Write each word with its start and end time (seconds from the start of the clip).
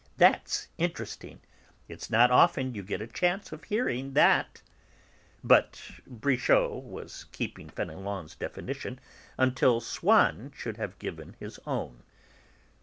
That's 0.17 0.67
interesting. 0.79 1.41
It's 1.87 2.09
not 2.09 2.31
often 2.31 2.73
you 2.73 2.81
get 2.81 3.03
a 3.03 3.05
chance 3.05 3.51
of 3.51 3.65
hearing 3.65 4.13
that!" 4.13 4.63
But 5.43 5.79
Brichot 6.07 6.81
was 6.83 7.25
keeping 7.31 7.69
Fénelon's 7.69 8.33
definition 8.33 8.99
until 9.37 9.79
Swann 9.79 10.53
should 10.57 10.77
have 10.77 10.97
given 10.97 11.35
his 11.39 11.59
own. 11.67 12.01